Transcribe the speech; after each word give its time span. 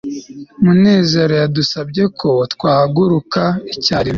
munezero 0.63 1.33
yadusabye 1.41 2.03
ko 2.19 2.29
twahaguruka 2.53 3.41
icyarimwe 3.73 4.09